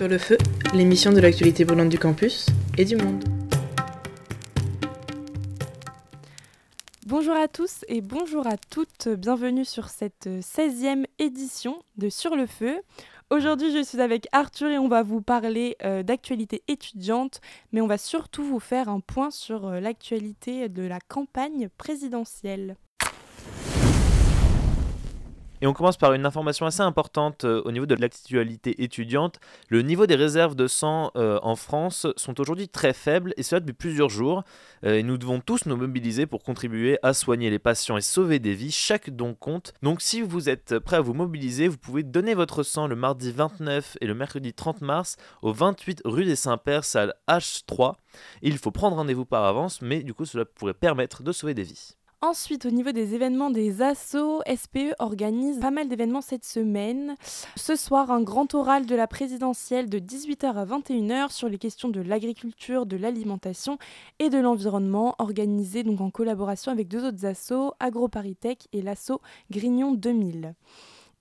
[0.00, 0.38] Sur le feu,
[0.72, 2.46] l'émission de l'actualité brûlante du campus
[2.78, 3.22] et du monde.
[7.06, 12.46] Bonjour à tous et bonjour à toutes, bienvenue sur cette 16e édition de Sur le
[12.46, 12.80] feu.
[13.28, 17.42] Aujourd'hui, je suis avec Arthur et on va vous parler euh, d'actualité étudiante,
[17.72, 22.78] mais on va surtout vous faire un point sur euh, l'actualité de la campagne présidentielle.
[25.62, 29.40] Et on commence par une information assez importante euh, au niveau de l'actualité étudiante.
[29.68, 33.60] Le niveau des réserves de sang euh, en France sont aujourd'hui très faibles et cela
[33.60, 34.42] depuis plusieurs jours.
[34.84, 38.38] Euh, et nous devons tous nous mobiliser pour contribuer à soigner les patients et sauver
[38.38, 38.70] des vies.
[38.70, 39.74] Chaque don compte.
[39.82, 43.30] Donc si vous êtes prêt à vous mobiliser, vous pouvez donner votre sang le mardi
[43.30, 47.94] 29 et le mercredi 30 mars au 28 rue des Saints-Pères, salle H3.
[48.42, 51.64] Il faut prendre rendez-vous par avance, mais du coup cela pourrait permettre de sauver des
[51.64, 51.96] vies.
[52.22, 57.14] Ensuite, au niveau des événements des assos, SPE organise pas mal d'événements cette semaine.
[57.56, 61.88] Ce soir, un grand oral de la présidentielle de 18h à 21h sur les questions
[61.88, 63.78] de l'agriculture, de l'alimentation
[64.18, 69.92] et de l'environnement, organisé donc en collaboration avec deux autres assos, AgroParisTech et l'asso Grignon
[69.92, 70.54] 2000.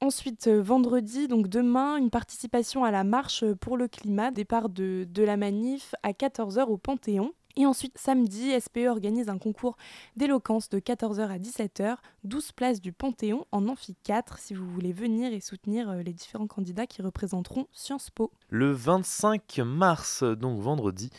[0.02, 5.08] Ensuite, euh, vendredi, donc demain, une participation à la marche pour le climat, départ de,
[5.10, 7.32] de la manif à 14h au Panthéon.
[7.55, 9.75] Et ensuite, samedi, SPE organise un concours
[10.16, 14.94] d'éloquence de 14h à 17h, 12 places du Panthéon en Amphi 4 si vous voulez
[14.94, 18.31] venir et soutenir euh, les différents candidats qui représenteront Sciences Po.
[18.50, 21.09] Le 25 mars, donc vendredi,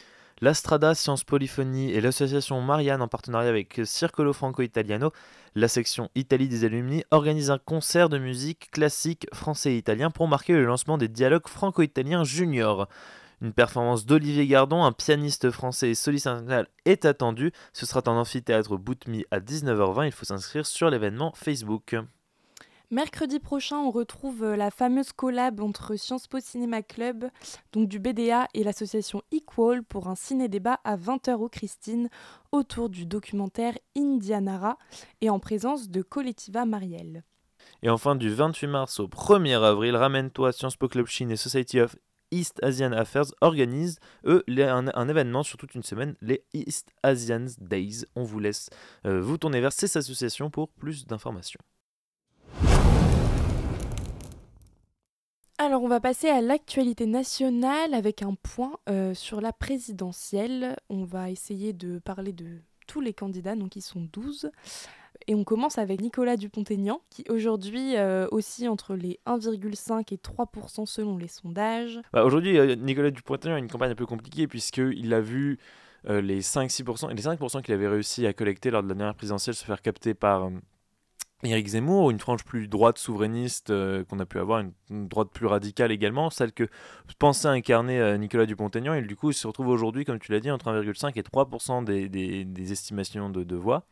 [0.40, 5.12] l'Astrada Sciences Polyphonie et l'association Marianne en partenariat avec Circolo Franco Italiano,
[5.54, 10.28] la section Italie des alumni, organisent un concert de musique classique français et italien pour
[10.28, 12.88] marquer le lancement des dialogues franco-italiens juniors.
[13.42, 17.52] Une performance d'Olivier Gardon, un pianiste français et soliste international, est attendue.
[17.72, 20.06] Ce sera en amphithéâtre Boutmi à 19h20.
[20.06, 21.96] Il faut s'inscrire sur l'événement Facebook.
[22.92, 27.30] Mercredi prochain, on retrouve euh, la fameuse collab entre Sciences Po Cinéma Club,
[27.72, 32.10] donc du BDA, et l'association Equal pour un ciné-débat à 20h au Christine
[32.50, 34.76] autour du documentaire Indianara
[35.20, 37.22] et en présence de Collectiva Marielle.
[37.84, 41.80] Et enfin, du 28 mars au 1er avril, Ramène-toi Sciences Po Club Chine et Society
[41.80, 41.94] of
[42.30, 48.04] East Asian Affairs organisent, eux, un, événement sur toute une semaine, les East Asian Days.
[48.16, 48.70] On vous laisse
[49.06, 51.60] euh, vous tourner vers ces associations pour plus d'informations.
[55.58, 60.74] Alors on va passer à l'actualité nationale avec un point euh, sur la présidentielle.
[60.88, 64.50] On va essayer de parler de tous les candidats, donc ils sont 12.
[65.30, 70.86] Et on commence avec Nicolas Dupont-Aignan, qui aujourd'hui euh, aussi entre les 1,5 et 3%
[70.86, 72.00] selon les sondages.
[72.12, 75.60] Bah, aujourd'hui, euh, Nicolas Dupont-Aignan a une campagne un peu compliquée, puisqu'il a vu
[76.08, 79.14] euh, les 5-6% et les 5% qu'il avait réussi à collecter lors de la dernière
[79.14, 80.50] présidentielle se faire capter par
[81.44, 83.72] Éric Zemmour, une frange plus droite souverainiste
[84.08, 84.58] qu'on a pu avoir,
[84.90, 86.66] une, droite plus radicale également, celle que
[87.20, 90.50] pensait incarner Nicolas Dupont-Aignan, et du coup il se retrouve aujourd'hui, comme tu l'as dit,
[90.50, 93.86] entre 1,5 et 3% des, estimations de voix.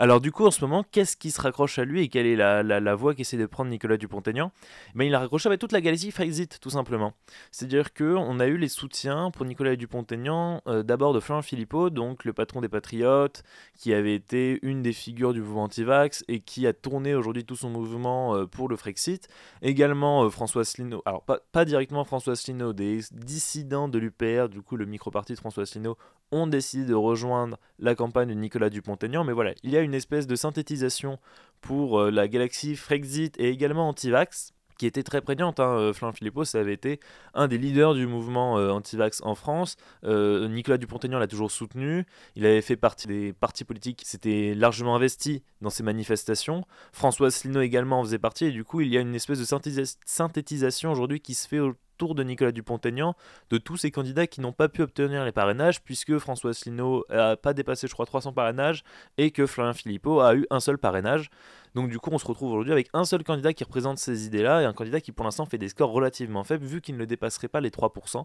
[0.00, 2.36] Alors du coup, en ce moment, qu'est-ce qui se raccroche à lui et quelle est
[2.36, 4.52] la, la, voie qu'essaie de prendre Nicolas Dupont-Aignan?
[4.94, 7.14] Ben, Il a raccroché avec toute la galaxie Frexit, tout simplement.
[7.50, 12.24] C'est-à-dire qu'on a eu les soutiens pour Nicolas Dupont-Aignan, euh, d'abord de Florent Philippot, donc
[12.24, 13.42] le patron des Patriotes,
[13.76, 17.56] qui avait été une des figures du mouvement anti-vax et qui a tourné aujourd'hui tout
[17.56, 19.26] son mouvement euh, pour le Frexit.
[19.62, 24.62] Également euh, François Asselineau, alors pas, pas, directement François Asselineau, des dissidents de l'UPR, du
[24.62, 25.96] coup le micro-parti de François Asselineau,
[26.30, 29.24] ont décidé de rejoindre la campagne de Nicolas Dupont-Aignan.
[29.24, 31.18] Mais voilà, il y a une espèce de synthétisation
[31.60, 35.58] pour euh, la galaxie Frexit et également Antivax qui était très prégnante.
[35.58, 35.76] Hein.
[35.76, 37.00] Euh, Florent Philippot, ça avait été
[37.34, 39.76] un des leaders du mouvement euh, anti-vax en France.
[40.04, 42.06] Nicolas Dupont-Aignan l'a toujours soutenu.
[42.36, 46.64] Il avait fait partie des partis politiques qui s'étaient largement investis dans ces manifestations.
[46.92, 48.44] François Asselineau également en faisait partie.
[48.44, 51.58] Et du coup, il y a une espèce de synthétisation aujourd'hui qui se fait
[51.98, 53.14] tour de Nicolas Dupont-Aignan
[53.50, 57.36] de tous ces candidats qui n'ont pas pu obtenir les parrainages puisque François Asselineau n'a
[57.36, 58.84] pas dépassé je crois 300 parrainages
[59.18, 61.30] et que Florian Philippot a eu un seul parrainage.
[61.74, 64.62] Donc du coup on se retrouve aujourd'hui avec un seul candidat qui représente ces idées-là
[64.62, 67.48] et un candidat qui pour l'instant fait des scores relativement faibles vu qu'il ne dépasserait
[67.48, 68.24] pas les 3%.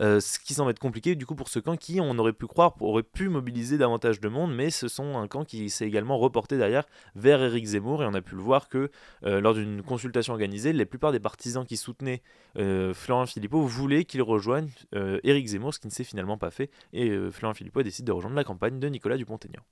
[0.00, 2.46] Euh, ce qui semble être compliqué du coup pour ce camp qui, on aurait pu
[2.46, 6.18] croire, aurait pu mobiliser davantage de monde, mais ce sont un camp qui s'est également
[6.18, 6.84] reporté derrière
[7.14, 8.90] vers Éric Zemmour, et on a pu le voir que
[9.24, 12.22] euh, lors d'une consultation organisée, la plupart des partisans qui soutenaient
[12.58, 16.70] euh, Florent Philippot voulaient qu'il rejoigne Éric Zemmour, ce qui ne s'est finalement pas fait,
[16.92, 19.62] et Florent Philippot décide de rejoindre la campagne de Nicolas Dupont-Aignan.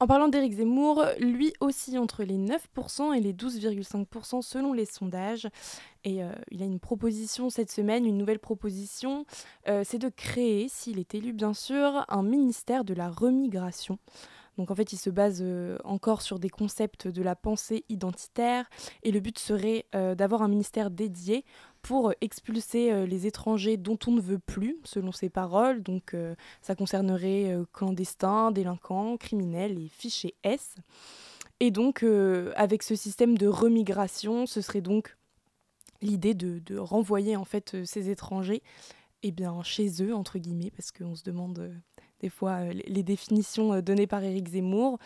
[0.00, 5.48] En parlant d'Éric Zemmour, lui aussi entre les 9% et les 12,5% selon les sondages.
[6.04, 9.24] Et euh, il a une proposition cette semaine, une nouvelle proposition,
[9.68, 13.98] euh, c'est de créer, s'il est élu bien sûr, un ministère de la remigration.
[14.58, 18.68] Donc en fait, il se base euh, encore sur des concepts de la pensée identitaire
[19.02, 21.44] et le but serait d'avoir un ministère dédié
[21.82, 25.82] pour expulser les étrangers dont on ne veut plus, selon ses paroles.
[25.82, 26.16] Donc
[26.62, 30.76] ça concernerait clandestins, délinquants, criminels et fichés S.
[31.60, 32.04] Et donc
[32.54, 35.16] avec ce système de remigration, ce serait donc
[36.04, 38.62] l'idée de, de, renvoyer en fait ces étrangers
[39.24, 41.72] eh bien, chez eux, entre guillemets, parce qu'on se demande
[42.20, 44.98] des fois euh, les définitions euh, données par Éric Zemmour.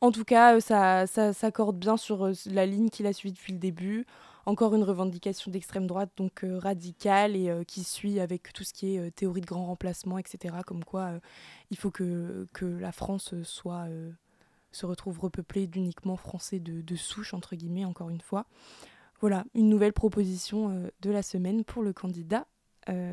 [0.00, 3.52] En tout cas, euh, ça, ça s'accorde bien sur la ligne qu'il a suivie depuis
[3.52, 4.06] le début.
[4.44, 9.10] Encore une revendication d'extrême droite, donc radicale, et qui suit avec tout ce qui est
[9.14, 10.56] théorie de grand remplacement, etc.
[10.66, 11.12] Comme quoi
[11.70, 13.86] il faut que, que la France soit,
[14.72, 18.46] se retrouve repeuplée d'uniquement français de, de, souche, entre guillemets, encore une fois.
[19.20, 22.46] Voilà, une nouvelle proposition de la semaine pour le candidat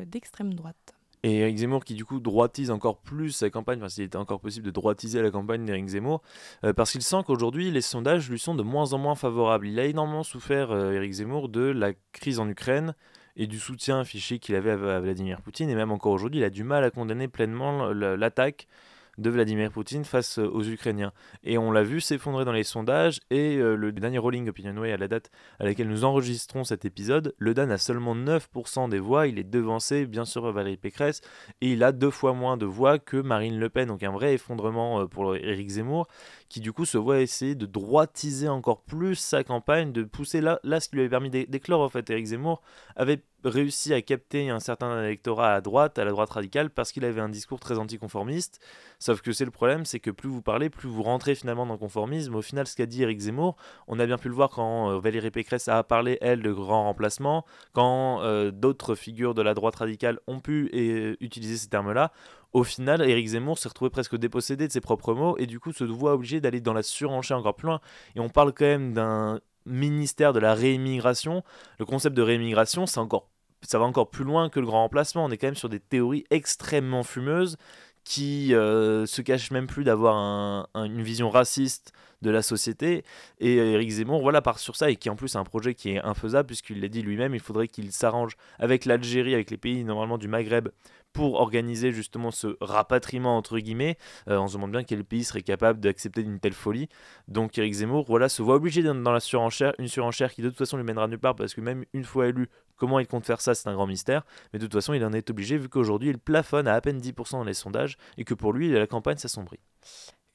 [0.06, 0.98] d'extrême droite.
[1.24, 4.40] Et Eric Zemmour qui du coup droitise encore plus sa campagne, enfin s'il était encore
[4.40, 6.22] possible de droitiser la campagne d'Eric Zemmour,
[6.64, 9.66] euh, parce qu'il sent qu'aujourd'hui les sondages lui sont de moins en moins favorables.
[9.66, 12.94] Il a énormément souffert, euh, Eric Zemmour, de la crise en Ukraine
[13.34, 16.50] et du soutien affiché qu'il avait à Vladimir Poutine, et même encore aujourd'hui il a
[16.50, 18.68] du mal à condamner pleinement l'attaque
[19.18, 21.12] de Vladimir Poutine face aux Ukrainiens.
[21.42, 24.96] Et on l'a vu s'effondrer dans les sondages, et euh, le dernier Rolling Opinionway à
[24.96, 29.26] la date à laquelle nous enregistrons cet épisode, Le Dan a seulement 9% des voix,
[29.26, 31.20] il est devancé bien sûr Valérie Pécresse,
[31.60, 34.34] et il a deux fois moins de voix que Marine Le Pen, donc un vrai
[34.34, 36.06] effondrement euh, pour Éric Zemmour,
[36.48, 40.60] qui du coup se voit essayer de droitiser encore plus sa campagne, de pousser là,
[40.62, 42.08] là ce qui lui avait permis d'éclore en fait.
[42.10, 42.62] Éric Zemmour
[42.96, 47.04] avait réussi à capter un certain électorat à droite, à la droite radicale, parce qu'il
[47.04, 48.60] avait un discours très anticonformiste.
[48.98, 51.74] Sauf que c'est le problème, c'est que plus vous parlez, plus vous rentrez finalement dans
[51.74, 52.34] le conformisme.
[52.34, 53.56] Au final, ce qu'a dit Eric Zemmour,
[53.86, 56.84] on a bien pu le voir quand euh, Valérie Pécresse a parlé, elle, de grands
[56.84, 62.12] remplacements, quand euh, d'autres figures de la droite radicale ont pu et, utiliser ces termes-là.
[62.52, 65.72] Au final, Eric Zemmour s'est retrouvé presque dépossédé de ses propres mots et du coup
[65.72, 67.80] se voit obligé d'aller dans la surenchère encore plus loin.
[68.16, 71.42] Et on parle quand même d'un ministère de la réimmigration.
[71.78, 73.28] Le concept de réimmigration, c'est encore
[73.62, 75.24] ça va encore plus loin que le grand remplacement.
[75.24, 77.56] On est quand même sur des théories extrêmement fumeuses
[78.04, 81.92] qui euh, se cachent même plus d'avoir une vision raciste
[82.22, 83.04] de la société.
[83.38, 85.90] Et Eric Zemmour, voilà, part sur ça et qui en plus a un projet qui
[85.90, 89.84] est infaisable puisqu'il l'a dit lui-même, il faudrait qu'il s'arrange avec l'Algérie, avec les pays
[89.84, 90.68] normalement du Maghreb
[91.12, 93.96] pour organiser justement ce rapatriement entre guillemets.
[94.28, 96.88] Euh, on se demande bien quel pays serait capable d'accepter une telle folie.
[97.28, 100.48] Donc Eric Zemmour, voilà, se voit obligé d'être dans la surenchère, une surenchère qui de
[100.48, 103.26] toute façon lui mènera nulle part parce que même une fois élu, comment il compte
[103.26, 104.24] faire ça, c'est un grand mystère.
[104.52, 107.00] Mais de toute façon, il en est obligé vu qu'aujourd'hui il plafonne à à peine
[107.00, 109.58] 10% dans les sondages et que pour lui la campagne s'assombrit.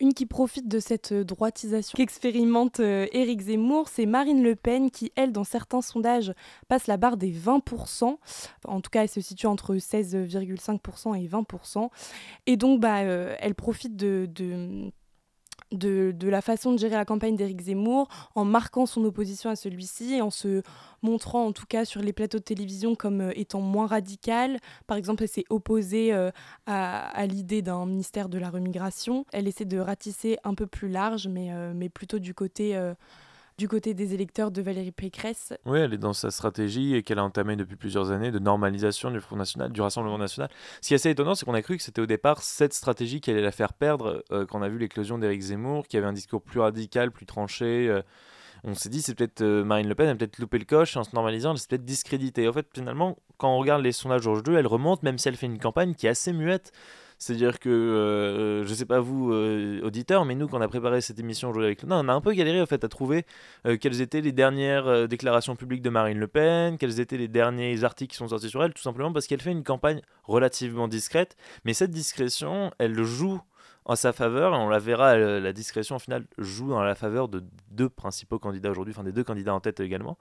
[0.03, 4.91] Une qui profite de cette euh, droitisation qu'expérimente euh, Éric Zemmour, c'est Marine Le Pen
[4.91, 6.33] qui, elle, dans certains sondages,
[6.67, 8.17] passe la barre des 20%.
[8.65, 11.89] En tout cas, elle se situe entre 16,5% et 20%.
[12.47, 14.91] Et donc, bah, euh, elle profite de, de
[15.73, 20.21] de, la façon de gérer la campagne d'Éric Zemmour en marquant son opposition à celui-ci
[20.21, 20.61] en se
[21.01, 24.57] montrant en tout cas sur les plateaux de télévision comme euh, étant moins radical.
[24.87, 26.31] Par exemple, elle s'est opposée euh,
[26.65, 29.25] à, l'idée d'un ministère de la remigration.
[29.33, 32.77] Elle essaie de ratisser un peu plus large, mais, euh, mais plutôt du côté
[33.57, 35.53] du côté des électeurs de Valérie Pécresse.
[35.65, 39.11] Oui, elle est dans sa stratégie et qu'elle a entamée depuis plusieurs années de normalisation
[39.11, 40.49] du Front National, du Rassemblement National.
[40.81, 43.21] Ce qui est assez étonnant, c'est qu'on a cru que c'était au départ cette stratégie
[43.21, 46.07] qui allait la faire perdre euh, quand on a vu l'éclosion d'Éric Zemmour, qui avait
[46.07, 47.87] un discours plus radical, plus tranché.
[47.89, 48.01] Euh.
[48.63, 51.03] on s'est dit, c'est peut-être euh, Marine Le Pen a peut-être loupé le coche en
[51.03, 52.47] se normalisant, elle s'est peut-être discréditée.
[52.47, 55.35] En fait, finalement, quand on regarde les sondages Georges 2, elle remonte, même si elle
[55.35, 56.71] fait une campagne qui est assez muette.
[57.19, 61.01] C'est-à-dire que, euh, je sais pas vous, euh, auditeurs, mais nous, quand on a préparé
[61.01, 61.87] cette émission avec le...
[61.91, 63.25] on a un peu galéré en à trouver
[63.65, 67.83] euh, quelles étaient les dernières déclarations publiques de Marine Le Pen, quels étaient les derniers
[67.83, 71.35] articles qui sont sortis sur elle, tout simplement parce qu'elle fait une campagne relativement discrète.
[71.65, 73.41] Mais cette discrétion, elle joue
[73.85, 77.27] en sa faveur, et on la verra, la discrétion au final joue dans la faveur
[77.27, 80.17] de deux principaux candidats aujourd'hui, enfin des deux candidats en tête également,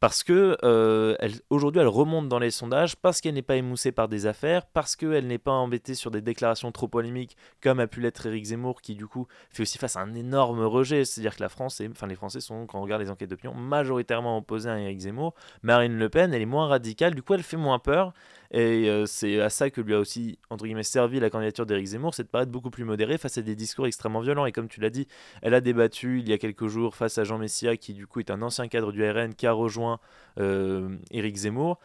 [0.00, 1.40] parce que euh, elle
[1.88, 5.38] remonte dans les sondages, parce qu'elle n'est pas émoussée par des affaires, parce qu'elle n'est
[5.38, 9.06] pas embêtée sur des déclarations trop polémiques, comme a pu l'être Éric Zemmour, qui du
[9.06, 12.40] coup fait aussi face à un énorme rejet, c'est-à-dire que la France, enfin les Français
[12.40, 15.34] sont, quand on regarde les enquêtes d'opinion, majoritairement opposés à Éric Zemmour.
[15.62, 18.12] Marine Le Pen, elle est moins radicale, du coup elle fait moins peur,
[18.50, 21.86] et euh, c'est à ça que lui a aussi, entre guillemets, servi la candidature d'Éric
[21.88, 24.46] Zemmour, c'est de paraître beaucoup plus modéré face à des discours extrêmement violents.
[24.46, 25.06] Et comme tu l'as dit,
[25.42, 28.20] elle a débattu il y a quelques jours face à Jean Messia, qui du coup
[28.20, 29.87] est un ancien cadre du RN, qui a rejoint
[30.38, 31.78] euh, Éric Zemmour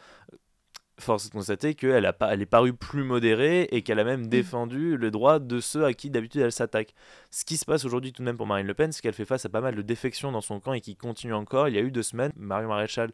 [0.99, 4.21] force est de constater qu'elle a elle est parue plus modérée et qu'elle a même
[4.21, 4.27] mm.
[4.27, 6.93] défendu le droit de ceux à qui d'habitude elle s'attaque.
[7.31, 9.25] Ce qui se passe aujourd'hui tout de même pour Marine Le Pen, c'est qu'elle fait
[9.25, 11.67] face à pas mal de défections dans son camp et qui continue encore.
[11.67, 13.11] Il y a eu deux semaines, Marion Maréchal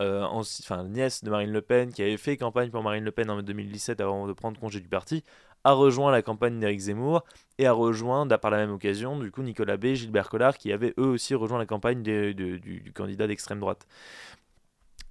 [0.00, 3.30] euh, enfin nièce de Marine Le Pen, qui avait fait campagne pour Marine Le Pen
[3.30, 5.22] en 2017 avant de prendre congé du parti,
[5.64, 7.24] a rejoint la campagne d'Éric Zemmour
[7.58, 10.94] et a rejoint, par la même occasion, du coup, Nicolas B, Gilbert Collard, qui avaient
[10.98, 13.86] eux aussi rejoint la campagne du, candidat d'extrême droite.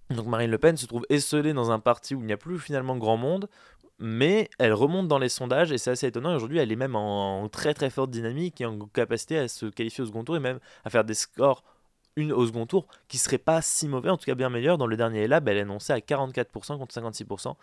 [0.09, 2.59] Donc Marine Le Pen se trouve esselée dans un parti où il n'y a plus
[2.59, 3.47] finalement grand monde,
[3.97, 6.35] mais elle remonte dans les sondages et c'est assez étonnant.
[6.35, 10.03] Aujourd'hui, elle est même en, très très forte dynamique et en capacité à se qualifier
[10.03, 11.63] au second tour et même à faire des scores
[12.15, 14.77] une au second tour qui serait pas si mauvais, en tout cas bien meilleur.
[14.77, 17.55] Dans le dernier lab, elle est annoncée à 44% contre 56%.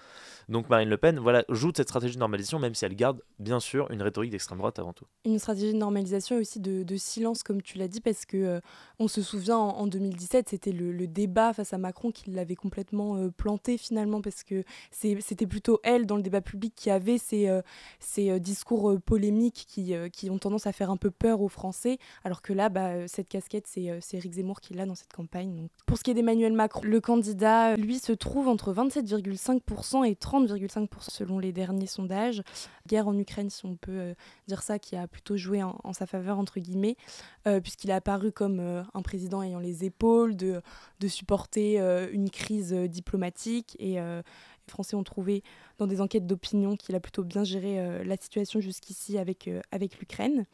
[0.49, 3.21] Donc Marine Le Pen voilà, joue de cette stratégie de normalisation, même si elle garde
[3.38, 5.05] bien sûr une rhétorique d'extrême droite avant tout.
[5.25, 8.61] Une stratégie de normalisation et aussi de, silence, comme tu l'as dit, parce que euh,
[8.99, 13.31] on se souvient en, 2017, c'était le, débat face à Macron qui l'avait complètement euh,
[13.31, 17.62] planté finalement, parce que c'était plutôt elle dans le débat public qui avait ces, euh,
[18.00, 22.43] ces discours polémiques qui, qui ont tendance à faire un peu peur aux Français, alors
[22.43, 25.68] que là, bah, cette casquette, c'est Eric Zemmour qui l'a dans cette campagne.
[25.87, 30.88] Pour ce qui est d'Emmanuel Macron, le candidat, lui, se trouve entre 27,5% et 30,5%
[31.11, 32.42] selon les derniers sondages.
[32.87, 34.14] Guerre en Ukraine, si on peut euh,
[34.47, 36.97] dire ça, qui a plutôt joué en, sa faveur, entre guillemets,
[37.47, 40.62] euh, puisqu'il est apparu comme euh, un président ayant les épaules de,
[41.09, 41.78] supporter
[42.12, 44.23] une crise diplomatique et les
[44.68, 45.42] Français ont trouvé
[45.78, 49.49] dans des enquêtes d'opinion qu'il a plutôt bien géré la situation jusqu'ici avec
[49.99, 50.45] l'Ukraine.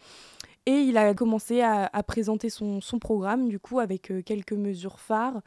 [0.67, 5.43] Et il a commencé à, présenter son, programme, du coup, avec euh, quelques mesures phares.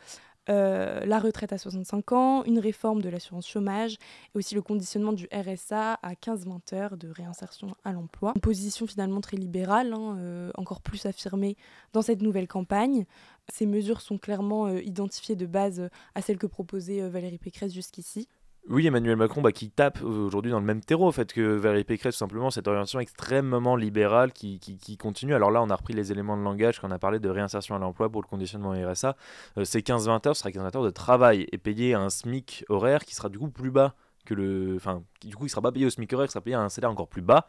[0.49, 3.95] Euh, la retraite à 65 ans, une réforme de l'assurance chômage
[4.33, 8.31] et aussi le conditionnement du RSA à 15-20 heures de réinsertion à l'emploi.
[8.35, 11.57] Une position finalement très libérale, hein, euh, encore plus affirmée
[11.91, 13.05] dans cette nouvelle campagne.
[13.51, 18.29] Ces mesures sont clairement identifiées de base à celles que proposait Valérie Pécresse jusqu'ici.
[18.69, 21.85] Oui, Emmanuel Macron bah, qui tape aujourd'hui dans le même terreau, en fait, que Valérie
[21.85, 24.59] Pécresse, tout simplement, cette orientation extrêmement libérale qui,
[24.99, 25.33] continue.
[25.33, 27.75] Alors là, on a repris les éléments de langage quand on a parlé de réinsertion
[27.75, 29.15] à l'emploi pour le conditionnement RSA.
[29.57, 32.65] Euh, c'est 15-20 heures, ce sera 15-20 heures de travail et payé à un SMIC
[32.67, 33.95] horaire qui sera du coup plus bas
[34.25, 34.75] que le.
[34.75, 36.67] Enfin, du coup, il sera pas payé au SMIC horaire, il sera payé à un
[36.67, 37.47] salaire encore plus bas.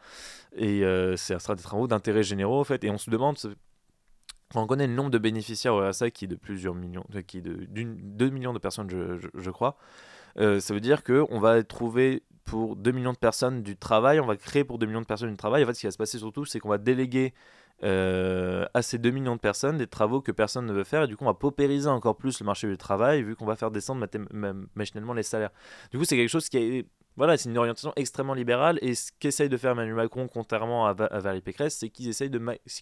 [0.55, 2.85] Et euh, ça sera des travaux d'intérêt généraux, en fait.
[2.85, 3.37] Et on se demande,
[4.55, 7.41] on connaît le nombre de bénéficiaires au RSA qui est de plusieurs millions, qui est
[7.41, 9.75] de 2 millions de personnes, je crois.
[10.37, 14.25] Euh, ça veut dire qu'on va trouver pour 2 millions de personnes du travail, on
[14.25, 15.63] va créer pour 2 millions de personnes du travail.
[15.63, 17.33] En fait, ce qui va se passer surtout, c'est qu'on va déléguer
[17.83, 21.03] euh, à ces 2 millions de personnes des travaux que personne ne veut faire.
[21.03, 23.55] Et du coup, on va paupériser encore plus le marché du travail, vu qu'on va
[23.55, 24.05] faire descendre
[24.75, 25.51] machinalement les salaires.
[25.91, 26.85] Du coup, c'est quelque chose qui est.
[27.17, 28.79] Voilà, c'est une orientation extrêmement libérale.
[28.81, 32.31] Et ce qu'essaye de faire Emmanuel Macron, contrairement à, Valérie Pécresse, c'est qu'il essaye,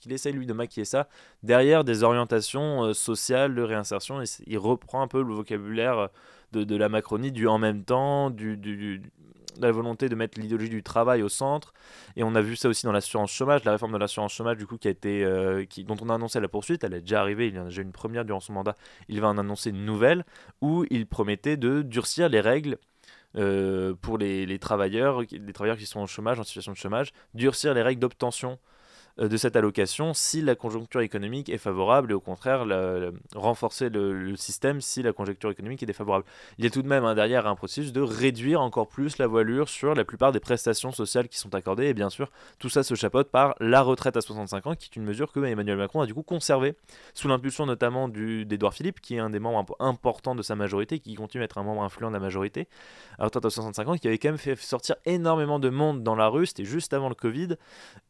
[0.10, 1.08] essaye, lui, de maquiller ça
[1.44, 4.22] derrière des orientations euh, sociales de réinsertion.
[4.46, 6.10] Il reprend un peu le vocabulaire
[6.52, 10.84] de, la Macronie, du en même temps, du, de la volonté de mettre l'idéologie du
[10.84, 11.74] travail au centre.
[12.16, 14.68] Et on a vu ça aussi dans l'assurance chômage, la réforme de l'assurance chômage, du
[14.68, 17.48] coup, qui a été, euh, dont on a annoncé la poursuite, elle est déjà arrivée,
[17.48, 18.76] il y en a déjà une première durant son mandat,
[19.08, 20.26] il va en annoncer une nouvelle,
[20.62, 22.78] où il promettait de durcir les règles.
[23.36, 27.74] Euh, pour les, travailleurs, les travailleurs qui sont en chômage, en situation de chômage, durcir
[27.74, 28.58] les règles d'obtention
[29.18, 32.66] de cette allocation si la conjoncture économique est favorable et au contraire
[33.36, 36.26] renforcer le, système si la conjoncture économique est défavorable.
[36.58, 39.28] Il y a tout de même hein, derrière un processus de réduire encore plus la
[39.28, 42.84] voilure sur la plupart des prestations sociales qui sont accordées et bien sûr tout ça
[42.84, 46.02] se chapeaute par la retraite à 65 ans qui est une mesure que Emmanuel Macron
[46.02, 46.76] a du coup conservée
[47.14, 51.16] sous l'impulsion notamment d'Edouard Philippe qui est un des membres importants de sa majorité qui
[51.16, 52.68] continue à être un membre influent de la majorité
[53.18, 56.16] à retraite à 65 ans qui avait quand même fait sortir énormément de monde dans
[56.16, 57.56] la rue c'était juste avant le Covid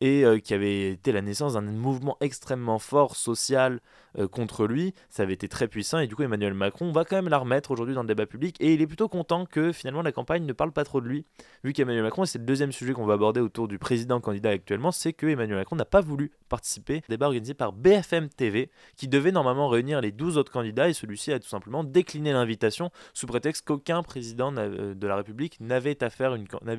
[0.01, 3.79] et euh, qui avait été la naissance d'un mouvement extrêmement fort social
[4.17, 4.93] euh, contre lui.
[5.09, 7.71] Ça avait été très puissant et du coup Emmanuel Macron va quand même la remettre
[7.71, 10.53] aujourd'hui dans le débat public et il est plutôt content que finalement la campagne ne
[10.53, 11.25] parle pas trop de lui.
[11.63, 14.49] Vu qu'Emmanuel Macron, et c'est le deuxième sujet qu'on va aborder autour du président candidat
[14.49, 18.69] actuellement, c'est que Emmanuel Macron n'a pas voulu participer au débat organisé par BFM TV
[18.95, 22.91] qui devait normalement réunir les 12 autres candidats et celui-ci a tout simplement décliné l'invitation
[23.13, 25.97] sous prétexte qu'aucun président euh, de la République n'avait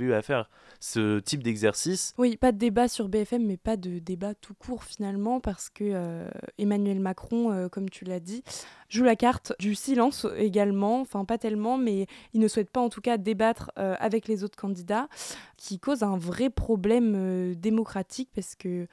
[0.01, 0.49] eu à faire
[0.81, 2.15] ce type d'exercice.
[2.19, 5.85] Oui, pas de débat sur BFM mais pas de débat tout court finalement parce que
[5.85, 8.43] euh, Emmanuel Macron, euh, comme tu l'as dit,
[8.89, 12.89] joue la carte du silence également, enfin pas tellement, mais il ne souhaite pas en
[12.89, 15.09] tout cas débattre euh, avec les autres candidats,
[15.57, 18.87] qui cause un vrai problème démocratique parce que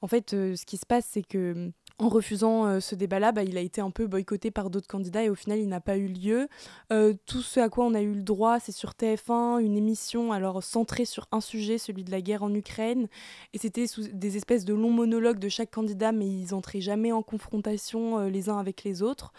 [0.00, 3.56] en fait, ce qui se passe, c'est que en refusant euh, ce débat-là, bah, il
[3.56, 6.08] a été un peu boycotté par d'autres candidats et au final, il n'a pas eu
[6.08, 6.48] lieu.
[6.92, 10.32] Euh, tout ce à quoi on a eu le droit, c'est sur TF1, une émission
[10.32, 13.06] alors centrée sur un sujet, celui de la guerre en Ukraine.
[13.52, 17.22] Et c'était des espèces de longs monologues de chaque candidat, mais ils n'entraient jamais en
[17.22, 19.32] confrontation euh, les uns avec les autres.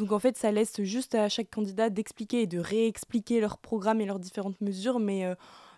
[0.00, 4.00] Donc en fait, ça laisse juste à chaque candidat d'expliquer et de réexpliquer leur programme
[4.00, 5.24] et leurs différentes mesures, mais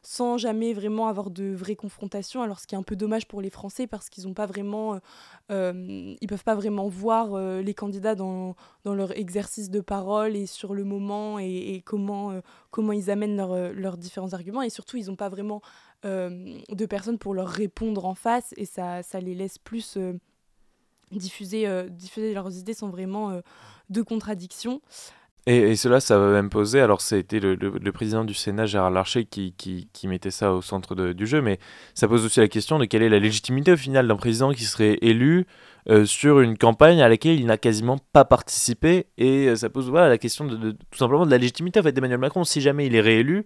[0.02, 2.42] sans jamais vraiment avoir de vraies confrontations.
[2.42, 4.94] Alors ce qui est un peu dommage pour les Français parce qu'ils n'ont pas vraiment,
[4.94, 4.98] euh,
[5.52, 10.34] euh, ils peuvent pas vraiment voir euh, les candidats dans, dans, leur exercice de parole
[10.34, 14.62] et sur le moment et, comment, comment ils amènent leurs différents arguments.
[14.62, 15.62] Et surtout, ils n'ont pas vraiment
[16.04, 19.98] de personnes pour leur répondre en face et ça, ça les laisse plus
[21.12, 23.40] diffuser, diffuser leurs idées sans vraiment
[23.92, 24.80] de contradiction.
[25.46, 27.56] Et, cela, ça va même poser, alors c'était le,
[27.92, 31.58] président du Sénat, Gérard Larcher, qui, mettait ça au centre du jeu, mais
[31.94, 34.62] ça pose aussi la question de quelle est la légitimité au final d'un président qui
[34.62, 35.46] serait élu
[35.90, 39.90] euh, sur une campagne à laquelle il n'a quasiment pas participé, et euh, ça pose
[39.90, 42.86] voilà, la question de, tout simplement de la légitimité en fait, d'Emmanuel Macron, si jamais
[42.86, 43.44] il est réélu,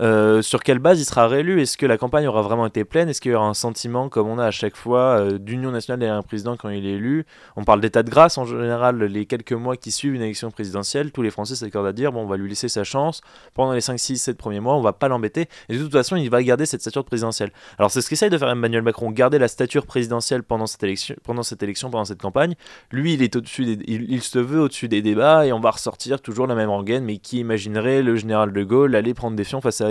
[0.00, 1.60] euh, sur quelle base il sera réélu?
[1.60, 3.08] Est-ce que la campagne aura vraiment été pleine?
[3.08, 6.00] Est-ce qu'il y aura un sentiment, comme on a à chaque fois, euh, d'union nationale
[6.00, 7.26] derrière un président quand il est élu?
[7.56, 11.12] On parle d'état de grâce en général, les quelques mois qui suivent une élection présidentielle,
[11.12, 13.20] tous les Français s'accordent à dire bon, on va lui laisser sa chance
[13.54, 15.48] pendant les 5, 6, 7 premiers mois, on va pas l'embêter.
[15.68, 17.50] Et de toute façon, il va garder cette stature présidentielle.
[17.78, 21.14] Alors, c'est ce qu'essaye de faire Emmanuel Macron, garder la stature présidentielle pendant cette élection,
[21.24, 22.54] pendant cette, élection, pendant cette campagne.
[22.90, 26.20] Lui, il, est au-dessus il, il, se veut au-dessus des débats et on va ressortir
[26.20, 29.60] toujours la même rengaine, mais qui imaginerait le général de Gaulle aller prendre des fions
[29.60, 29.81] face à,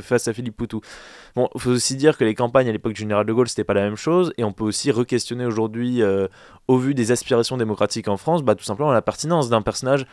[0.00, 0.80] face à Philippe Poutou.
[1.34, 3.64] Bon, il faut aussi dire que les campagnes à l'époque du général de Gaulle, c'était
[3.64, 6.28] pas la même chose, et on peut aussi re-questionner aujourd'hui, euh,
[6.68, 10.06] au vu des aspirations démocratiques en France, bah, tout simplement la pertinence d'un personnage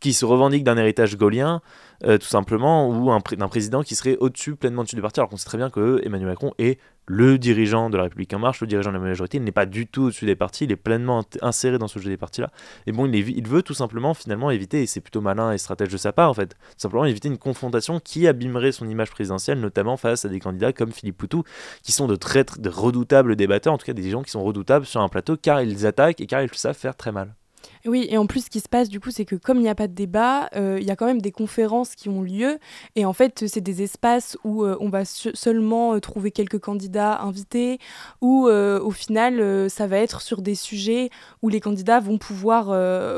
[0.00, 1.60] qui se revendique d'un héritage gaulien,
[2.04, 5.36] euh, tout simplement, ou d'un président qui serait au-dessus, pleinement au-dessus du parti, alors qu'on
[5.36, 8.66] sait très bien que Emmanuel Macron est le dirigeant de la République en marche, le
[8.66, 11.24] dirigeant de la majorité, il n'est pas du tout au-dessus des partis, il est pleinement
[11.40, 12.50] inséré dans ce jeu des partis-là.
[12.86, 15.96] Et bon, il, veut tout simplement finalement éviter, et c'est plutôt malin et stratège de
[15.96, 19.96] sa part en fait, tout simplement éviter une confrontation qui abîmerait son image présidentielle, notamment
[19.96, 21.44] face à des candidats comme Philippe Poutou,
[21.82, 24.86] qui sont de très, de redoutables débatteurs, en tout cas des gens qui sont redoutables
[24.86, 27.34] sur un plateau car ils attaquent et car ils savent faire très mal.
[27.84, 29.68] Oui, et en plus, ce qui se passe, du coup, c'est que comme il n'y
[29.68, 32.58] a pas de débat, euh, il y a quand même des conférences qui ont lieu.
[32.96, 37.20] Et en fait, c'est des espaces où euh, on va seulement euh, trouver quelques candidats
[37.20, 37.78] invités,
[38.20, 41.10] ou au final, ça va être sur des sujets
[41.42, 42.66] où les candidats vont pouvoir,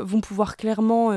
[0.03, 1.11] vont pouvoir clairement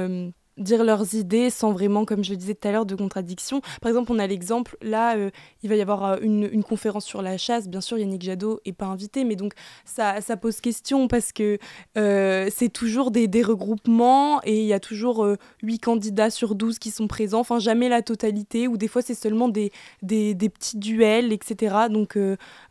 [0.56, 3.61] dire leurs idées sans vraiment, comme je le disais tout à l'heure, de contradiction.
[3.80, 5.30] Par exemple, on a l'exemple, là, euh,
[5.62, 7.68] il va y avoir euh, une, conférence sur la chasse.
[7.68, 11.58] Bien sûr, Yannick Jadot n'est pas invité, mais donc ça, pose question parce que
[11.99, 15.26] euh, c'est toujours des, regroupements et il y a toujours
[15.62, 17.40] 8 candidats sur 12 qui sont présents.
[17.40, 19.70] Enfin, jamais la totalité, ou des fois, c'est seulement des,
[20.00, 21.88] petits duels, etc.
[21.90, 22.17] Donc,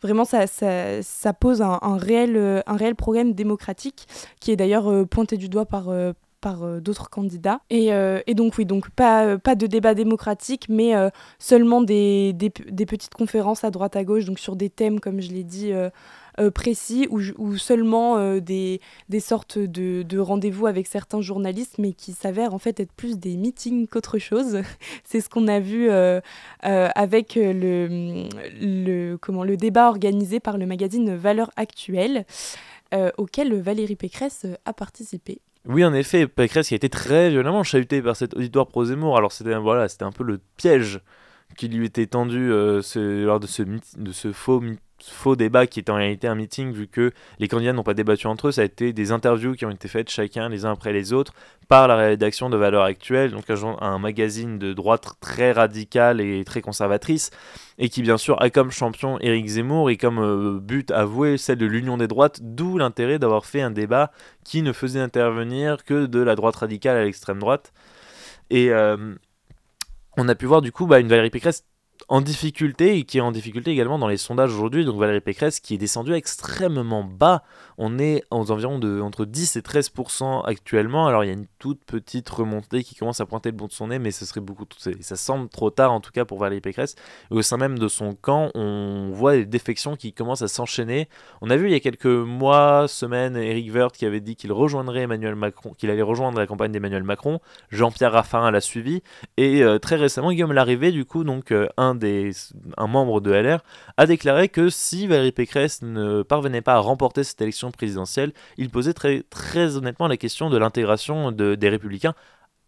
[0.02, 4.08] vraiment, ça, pose un réel problème démocratique
[4.39, 5.89] qui est d'ailleurs pointé du doigt par
[6.43, 7.62] par euh, d'autres candidats.
[7.69, 10.93] Et, euh, et, donc oui, donc pas, euh, pas de débat démocratique, mais
[11.39, 15.32] seulement des, des, petites conférences à droite à gauche, donc sur des thèmes, comme je
[15.32, 15.71] l'ai dit,
[16.53, 22.53] précis, ou, seulement des, des sortes de, de rendez-vous avec certains journalistes, mais qui s'avèrent
[22.53, 24.62] en fait être plus des meetings qu'autre chose.
[25.06, 25.89] C'est ce qu'on a vu
[26.62, 28.27] avec le,
[28.60, 32.25] le, comment, le débat organisé par le magazine Valeurs Actuelles.
[33.17, 35.39] auquel Valérie Pécresse a participé.
[35.65, 39.17] Oui, en effet, Pécresse qui a été très violemment chahuté par cet auditoire pro Zemmour.
[39.17, 40.99] Alors c'était un peu le piège
[41.56, 42.82] qui lui était tendu euh,
[43.26, 44.62] lors de ce, faux
[45.02, 48.28] faux débat qui était en réalité un meeting vu que les candidats n'ont pas débattu
[48.28, 50.93] entre eux, ça a été des interviews qui ont été faites chacun les uns après
[50.93, 51.34] les autres
[51.67, 56.62] par la rédaction de Valeurs Actuelles, donc un, magazine de droite très radical et très
[56.62, 57.32] conservatrice
[57.78, 61.58] et qui bien sûr a comme champion Éric Zemmour et comme euh, but avoué celle
[61.58, 64.12] de l'union des droites, d'où l'intérêt d'avoir fait un débat
[64.44, 67.74] qui ne faisait intervenir que de la droite radicale à l'extrême droite.
[68.50, 69.16] Et euh,
[70.18, 71.66] on a pu voir du coup bah, une Valérie Pécresse
[72.08, 74.86] en difficulté et qui est en difficulté également dans les sondages aujourd'hui.
[74.86, 77.44] Donc Valérie Pécresse qui est descendue extrêmement bas.
[77.78, 81.08] On est aux environs de entre 10 et 13% actuellement.
[81.08, 83.74] Alors il y a une toute petite remontée qui commence à pointer le bout de
[83.74, 84.66] son nez, mais ce serait beaucoup.
[84.78, 86.96] Ça semble trop tard en tout cas pour Valérie Pécresse.
[87.30, 91.08] Au sein même de son camp, on voit des défections qui commencent à s'enchaîner.
[91.42, 94.52] On a vu il y a quelques mois, semaines, Eric Woerth qui avait dit qu'il
[94.52, 97.40] rejoindrait Emmanuel Macron, qu'il allait rejoindre la campagne d'Emmanuel Macron.
[97.70, 99.02] Jean-Pierre Raffarin l'a suivi.
[99.38, 102.32] Et euh, très récemment, Guillaume Larrivé, du coup, donc euh, un des,
[102.78, 103.60] un membre de LR,
[103.98, 108.69] a déclaré que si Valérie Pécresse ne parvenait pas à remporter cette élection présidentielle, il
[108.69, 112.15] posait très, honnêtement la question de l'intégration de, des républicains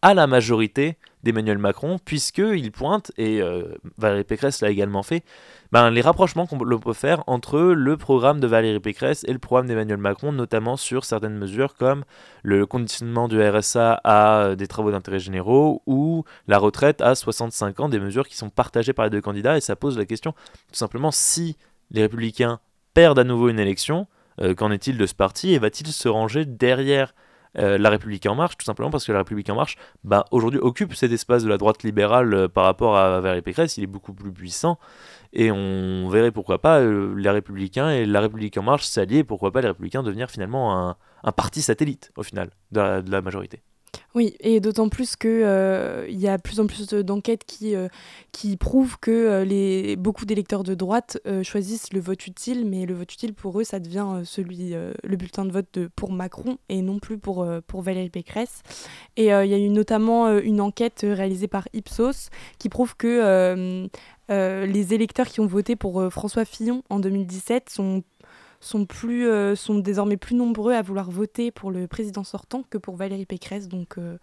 [0.01, 5.23] à la majorité d'Emmanuel Macron, puisqu'il pointe, et euh, Valérie Pécresse l'a également fait,
[5.71, 9.65] ben, les rapprochements qu'on peut faire entre le programme de Valérie Pécresse et le programme
[9.65, 12.03] d'Emmanuel Macron, notamment sur certaines mesures comme
[12.43, 17.79] le conditionnement du RSA à euh, des travaux d'intérêt généraux ou la retraite à 65
[17.79, 20.33] ans, des mesures qui sont partagées par les deux candidats, et ça pose la question
[20.33, 21.57] tout simplement si
[21.89, 22.59] les républicains
[22.93, 24.05] perdent à nouveau une élection,
[24.57, 27.13] qu'en est-il de ce parti et va-t-il se ranger derrière
[27.57, 30.59] euh, la République en marche, tout simplement parce que la République en marche, bah, aujourd'hui,
[30.59, 33.87] occupe cet espace de la droite libérale euh, par rapport à Valérie Pécresse, il est
[33.87, 34.77] beaucoup plus puissant,
[35.31, 39.51] et on verrait pourquoi pas euh, les Républicains et la République en marche s'allier, pourquoi
[39.51, 43.61] pas les Républicains devenir finalement un, parti satellite, au final, de la majorité.
[44.13, 47.87] Oui, et d'autant plus qu'il euh, y a plus en plus d'enquêtes qui, euh,
[48.31, 52.93] qui prouvent que euh, les, beaucoup d'électeurs de droite choisissent le vote utile, mais le
[52.93, 56.81] vote utile pour eux, ça devient celui, le bulletin de vote de, pour Macron et
[56.81, 58.61] non plus pour, pour Valérie Pécresse.
[59.17, 62.29] Et il y a eu notamment une enquête réalisée par Ipsos
[62.59, 63.87] qui prouve que
[64.29, 68.03] les électeurs qui ont voté pour François Fillon en 2017 sont
[68.65, 72.79] sont, plus, euh, sont désormais plus nombreux à vouloir voter pour le président sortant que
[72.79, 73.67] pour Valérie Pécresse.
[73.67, 74.17] Donc euh,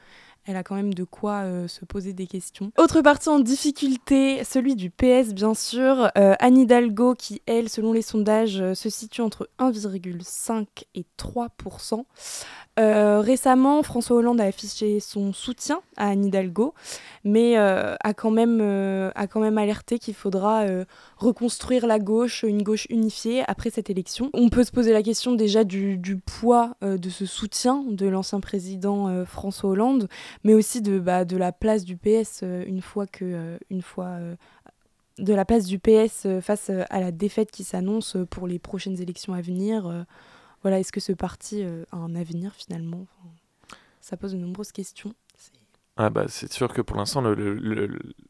[0.46, 2.72] elle a quand même de quoi euh, se poser des questions.
[2.76, 6.10] Autre parti en difficulté, celui du PS bien sûr.
[6.14, 12.04] Anne Hidalgo qui, elle, selon les sondages, se situe entre 1,5 et 3%
[12.80, 16.72] euh, récemment, François Hollande a affiché son soutien à Anne Hidalgo,
[17.22, 18.62] mais a, quand même,
[19.14, 20.64] a quand même alerté qu'il faudra
[21.22, 24.30] reconstruire la gauche, une gauche unifiée après cette élection.
[24.34, 29.24] On peut se poser la question déjà du, poids de ce soutien de l'ancien président
[29.24, 30.08] François Hollande,
[30.44, 31.00] mais aussi de,
[31.36, 33.58] la place du PS une fois que...
[33.70, 34.18] une fois,
[35.18, 39.34] de la place du PS face à la défaite qui s'annonce pour les prochaines élections
[39.34, 40.04] à venir
[40.62, 43.06] voilà, est-ce que ce parti euh, a un avenir finalement?
[44.00, 45.12] Ça pose de nombreuses questions.
[45.96, 47.22] Ah bah, c'est sûr que pour l'instant,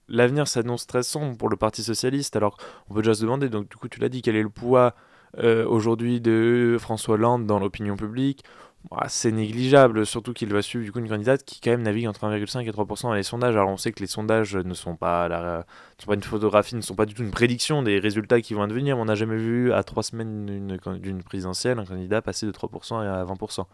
[0.08, 2.34] l'avenir s'annonce très sombre pour le Parti Socialiste.
[2.34, 2.56] Alors,
[2.88, 4.96] on peut déjà se demander, donc du coup, tu l'as dit, quel est le poids
[5.38, 8.42] euh, aujourd'hui de François Hollande dans l'opinion publique?
[9.08, 12.26] C'est négligeable, surtout qu'il va suivre du coup une candidate qui quand même navigue entre
[12.26, 13.56] 1,5 et 3% dans les sondages.
[13.56, 15.64] Alors on sait que les sondages ne sont pas, la,
[15.98, 18.62] sont pas une photographie, ne sont pas du tout une prédiction des résultats qui vont
[18.62, 18.98] advenir.
[18.98, 23.24] On n'a jamais vu à trois semaines d'une présidentielle un candidat passer de 3% à
[23.24, 23.64] 20%.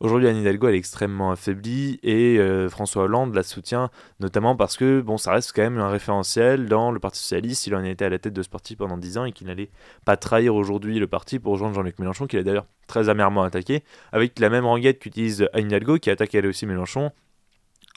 [0.00, 3.90] Aujourd'hui, Anne Hidalgo elle est extrêmement affaiblie et euh, François Hollande la soutient
[4.20, 7.66] notamment parce que bon, ça reste quand même un référentiel dans le Parti Socialiste.
[7.66, 9.70] Il en était à la tête de ce parti pendant 10 ans et qu'il n'allait
[10.04, 13.84] pas trahir aujourd'hui le parti pour rejoindre Jean-Luc Mélenchon, qu'il a d'ailleurs très amèrement attaqué,
[14.12, 17.10] avec la même renguette qu'utilise Hidalgo, qui attaque elle aussi Mélenchon,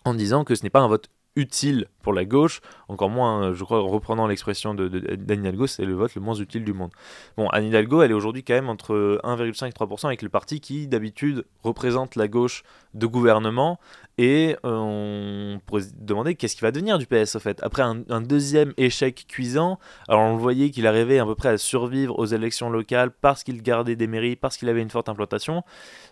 [0.06, 3.66] en disant que ce n'est pas un vote utile pour la gauche, encore moins, je
[3.66, 6.92] crois, en reprenant l'expression d'Anne Hidalgo, c'est le vote le moins utile du monde.
[7.36, 10.62] Bon, Anne Hidalgo, elle est aujourd'hui quand même entre 1,5 et 3% avec le parti
[10.62, 13.78] qui, d'habitude, représente la gauche de gouvernement,
[14.18, 17.62] et euh, on pourrait se demander qu'est-ce qui va devenir du PS au fait.
[17.62, 21.58] Après un, deuxième échec cuisant, alors on le voyait qu'il arrivait à peu près à
[21.60, 25.64] survivre aux élections locales parce qu'il gardait des mairies, parce qu'il avait une forte implantation,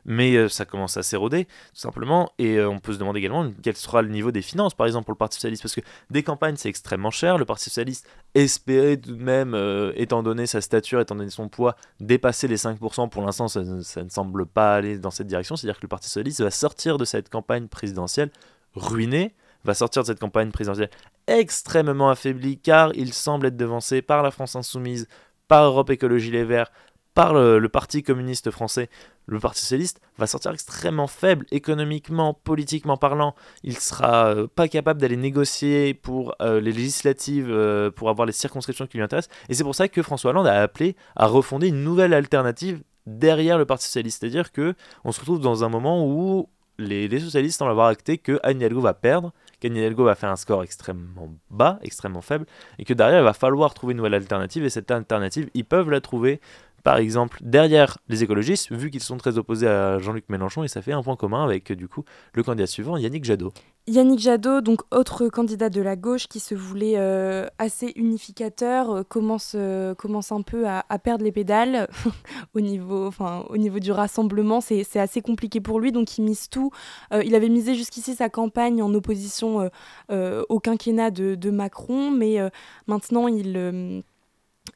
[0.05, 2.31] mais euh, ça commence à s'éroder tout simplement.
[2.37, 5.05] Et euh, on peut se demander également quel sera le niveau des finances par exemple
[5.05, 7.37] pour le Parti Socialiste, parce que des campagnes c'est extrêmement cher.
[7.37, 9.55] Le Parti Socialiste espérait tout de même,
[9.95, 13.09] étant donné sa stature, étant donné son poids, dépasser les 5%.
[13.09, 16.41] Pour l'instant ça, ne semble pas aller dans cette direction, c'est-à-dire que le Parti Socialiste
[16.41, 18.31] va sortir de cette campagne présidentielle
[18.75, 20.89] ruiné, va sortir de cette campagne présidentielle
[21.27, 25.07] extrêmement affaibli car il semble être devancé par la France insoumise,
[25.47, 26.71] par Europe Écologie Les Verts,
[27.13, 28.89] par le, Parti communiste français.
[29.27, 33.35] Le Parti socialiste va sortir extrêmement faible économiquement, politiquement parlant.
[33.63, 38.33] Il sera euh, pas capable d'aller négocier pour euh, les législatives, euh, pour avoir les
[38.33, 39.35] circonscriptions qui lui intéressent.
[39.49, 43.57] Et c'est pour ça que François Hollande a appelé à refonder une nouvelle alternative derrière
[43.57, 44.21] le Parti socialiste.
[44.21, 48.39] C'est-à-dire que on se retrouve dans un moment où les, socialistes semblent avoir acté que
[48.43, 52.45] Anne va perdre, qu'Anne Hidalgo va faire un score extrêmement bas, extrêmement faible,
[52.79, 55.89] et que derrière, il va falloir trouver une nouvelle alternative, et cette alternative, ils peuvent
[55.89, 56.41] la trouver
[56.85, 60.83] par exemple, derrière les écologistes, vu qu'ils sont très opposés à Jean-Luc Mélenchon, et ça
[60.83, 63.51] fait un point commun avec, du coup, le candidat suivant, Yannick Jadot.
[63.87, 69.03] Yannick Jadot, donc autre candidat de la gauche qui se voulait euh, assez unificateur, euh,
[69.03, 71.87] commence, euh, commence un peu à, perdre les pédales
[72.53, 73.09] au, niveau,
[73.49, 74.61] au niveau du rassemblement.
[74.61, 76.69] C'est assez compliqué pour lui, donc il mise tout.
[77.11, 79.71] il avait misé jusqu'ici sa campagne en opposition
[80.11, 82.37] au quinquennat de Macron, mais
[82.85, 84.03] maintenant il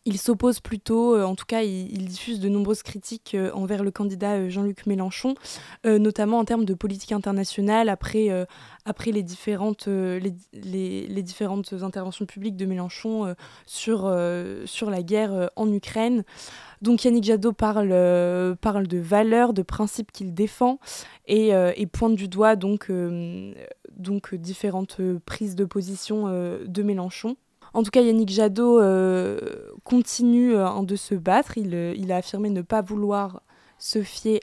[0.10, 3.92] il s'oppose plutôt, euh, en tout cas, il, diffuse de nombreuses critiques euh, envers le
[3.92, 5.36] candidat euh, Jean-Luc Mélenchon,
[5.86, 8.30] notamment en termes de politique internationale, après,
[8.86, 9.88] après les, différentes,
[11.82, 16.24] interventions publiques de Mélenchon sur, la guerre en Ukraine.
[16.82, 20.80] Donc Yannick Jadot parle, de valeurs, de principes qu'il défend
[21.28, 21.54] et,
[21.92, 22.92] pointe du doigt donc
[24.34, 26.28] différentes prises de position
[26.66, 27.36] de Mélenchon.
[27.74, 29.40] En tout cas, Yannick Jadot euh,
[29.84, 31.58] continue euh, de se battre.
[31.58, 33.42] Il, euh, il, a affirmé ne pas vouloir
[33.78, 34.42] se fier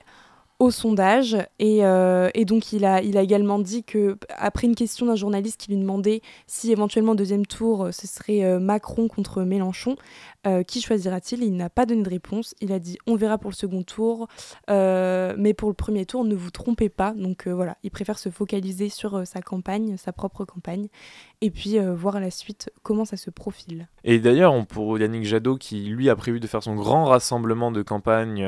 [0.58, 1.36] au sondage.
[1.58, 5.60] Et, euh, donc, il a, il a également dit que, après une question d'un journaliste
[5.60, 9.96] qui lui demandait si éventuellement, deuxième tour, euh, ce serait euh, Macron contre Mélenchon,
[10.68, 11.42] qui choisira-t-il?
[11.42, 12.54] Il n'a pas donné de réponse.
[12.60, 14.28] Il a dit on verra pour le second tour,
[14.68, 17.14] mais pour le premier tour, ne vous trompez pas.
[17.14, 20.86] Donc voilà, il préfère se focaliser sur sa campagne, sa propre campagne,
[21.40, 23.88] et puis voir à la suite comment ça se profile.
[24.04, 27.82] Et d'ailleurs, pour Yannick Jadot, qui lui a prévu de faire son grand rassemblement de
[27.82, 28.46] campagne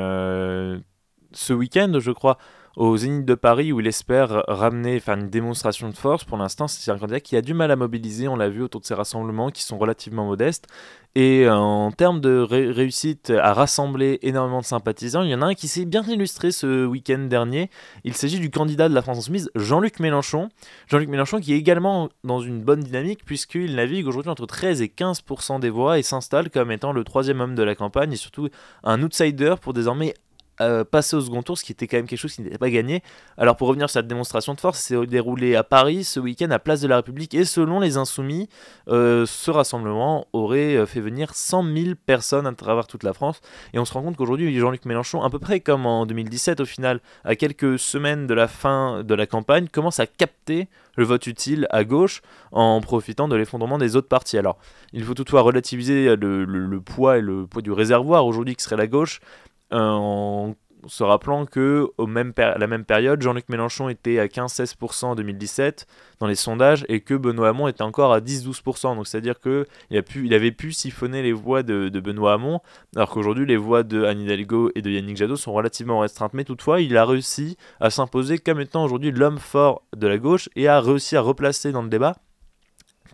[1.31, 2.37] ce week-end, je crois,
[2.75, 6.23] au Zénith de Paris où il espère ramener, faire une démonstration de force.
[6.23, 8.81] Pour l'instant, c'est un candidat qui a du mal à mobiliser, on l'a vu autour
[8.81, 10.67] de ces rassemblements qui sont relativement modestes.
[11.15, 15.47] Et euh, en termes de réussite à rassembler énormément de sympathisants, il y en a
[15.47, 17.69] un qui s'est bien illustré ce week-end dernier.
[18.03, 20.49] Il s'agit du candidat de la France Insoumise, Jean-Luc Mélenchon.
[20.87, 24.87] Jean-Luc Mélenchon qui est également dans une bonne dynamique puisqu'il navigue aujourd'hui entre 13 et
[24.87, 28.47] 15% des voix et s'installe comme étant le troisième homme de la campagne et surtout
[28.83, 30.13] un outsider pour désormais
[30.61, 32.69] euh, passer au second tour, ce qui était quand même quelque chose qui n'était pas
[32.69, 33.01] gagné.
[33.37, 36.59] Alors pour revenir sur cette démonstration de force, c'est déroulé à Paris ce week-end à
[36.59, 38.49] Place de la République et selon les insoumis,
[38.89, 43.39] euh, ce rassemblement aurait euh, fait venir 100 000 personnes à travers toute la France.
[43.73, 46.65] Et on se rend compte qu'aujourd'hui, Jean-Luc Mélenchon, à peu près comme en 2017 au
[46.65, 50.67] final, à quelques semaines de la fin de la campagne, commence à capter
[50.97, 54.37] le vote utile à gauche en profitant de l'effondrement des autres partis.
[54.37, 54.57] Alors
[54.91, 58.75] il faut toutefois relativiser le, le poids et le poids du réservoir aujourd'hui qui serait
[58.75, 59.21] la gauche
[59.71, 60.55] en
[60.87, 65.85] se rappelant que au même la même période, Jean-Luc Mélenchon était à 15-16% en 2017
[66.19, 68.95] dans les sondages et que Benoît Hamon était encore à 10-12%.
[68.95, 72.61] Donc c'est-à-dire qu'il il avait pu siphonner les voix de, Benoît Hamon,
[72.95, 76.33] alors qu'aujourd'hui les voix de Anne Hidalgo et de Yannick Jadot sont relativement restreintes.
[76.33, 80.49] Mais toutefois, il a réussi à s'imposer comme étant aujourd'hui l'homme fort de la gauche
[80.55, 82.15] et a réussi à replacer dans le débat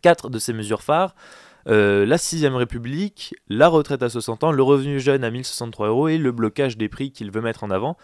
[0.01, 1.15] quatre de ses mesures phares.
[1.67, 6.07] Euh, la 6 République, la retraite à 60 ans, le revenu jeune à 1063 euros
[6.07, 7.97] et le blocage des prix qu'il veut mettre en avant.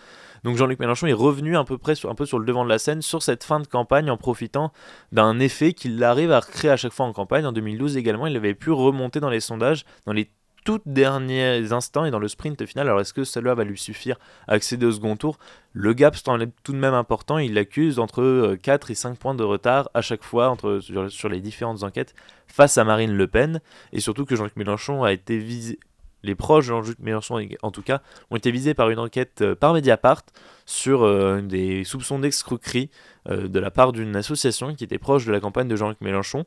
[0.43, 2.69] Donc Jean-Luc Mélenchon est revenu à peu près sur, un peu sur le devant de
[2.69, 4.71] la scène sur cette fin de campagne en profitant
[5.11, 7.45] d'un effet qu'il arrive à créer à chaque fois en campagne.
[7.45, 10.31] En 2012 également, il avait pu remonter dans les sondages dans les
[10.63, 12.87] tout derniers instants et dans le sprint final.
[12.87, 15.37] Alors est-ce que cela va lui suffire à accéder au second tour?
[15.73, 17.37] Le gap est tout de même important.
[17.37, 21.29] Il l'accuse entre 4 euh, et 5 points de retard à chaque fois entre, sur,
[21.29, 22.13] les différentes enquêtes
[22.47, 23.61] face à Marine Le Pen.
[23.93, 25.79] Et surtout que Jean-Luc Mélenchon a été visé.
[26.23, 29.55] Les proches de Jean-Luc Mélenchon, en tout cas, ont été visés par une enquête euh,
[29.55, 30.21] par Mediapart
[30.67, 32.89] sur euh, des soupçons d'escroquerie
[33.27, 36.45] de la part d'une association qui était proche de la campagne de Jean-Luc Mélenchon.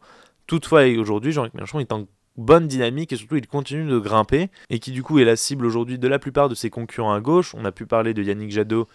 [0.49, 4.79] Toutefois, aujourd'hui, Jean-Luc Mélenchon est en bonne dynamique et surtout il continue de grimper et
[4.79, 7.55] qui du coup est la cible aujourd'hui de la plupart de ses concurrents à gauche.
[7.55, 8.89] On a pu parler de Yannick Jadot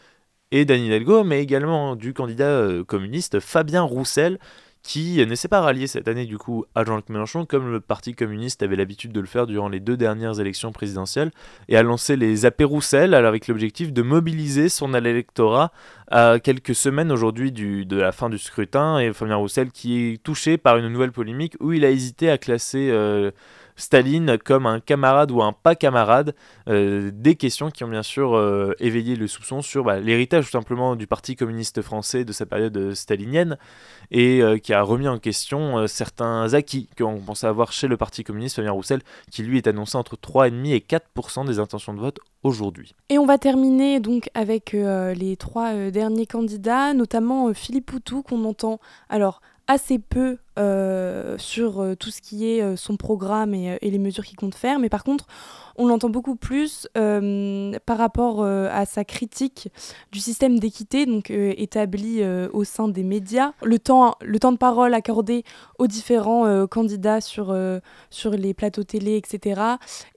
[0.52, 4.40] et d'Anne Hidalgo, mais également du candidat euh, communiste Fabien Roussel
[4.84, 8.16] qui ne s'est pas rallié cette année du coup à Jean-Luc Mélenchon comme le Parti
[8.16, 11.32] communiste avait l'habitude de le faire durant les deux dernières élections présidentielles
[11.68, 15.72] et a lancé les apéroussels avec l'objectif de mobiliser son électorat
[16.10, 20.58] à quelques semaines aujourd'hui de la fin du scrutin et Fabien Roussel qui est touché
[20.58, 23.32] par une nouvelle polémique où il a hésité à classer euh,
[23.80, 26.36] Staline comme un camarade ou un pas camarade,
[26.68, 30.52] euh, des questions qui ont bien sûr euh, éveillé le soupçon sur bah, l'héritage tout
[30.52, 33.58] simplement du Parti communiste français de sa période euh, stalinienne
[34.12, 38.56] et qui a remis en question certains acquis qu'on pensait avoir chez le Parti communiste,
[38.56, 42.96] Fabien Roussel, qui lui est annoncé entre 3,5 et 4% des intentions de vote aujourd'hui.
[43.10, 48.80] Et on va terminer donc avec les trois derniers candidats, notamment Philippe Poutou qu'on entend
[49.10, 54.00] alors assez peu euh, sur euh, tout ce qui est euh, son programme et, les
[54.00, 55.26] mesures qu'il compte faire, mais par contre,
[55.78, 59.70] on l'entend beaucoup plus par rapport à sa critique
[60.12, 63.54] du système d'équité donc établi au sein des médias.
[63.64, 65.46] Le temps, le temps de parole accordé
[65.78, 67.58] aux différents candidats sur,
[68.10, 69.62] sur les plateaux télé, etc.,